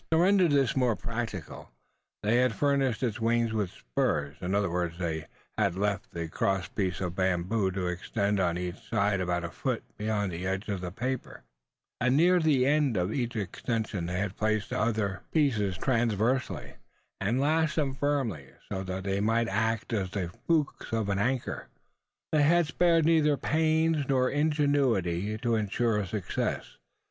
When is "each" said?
8.57-8.79, 13.13-13.35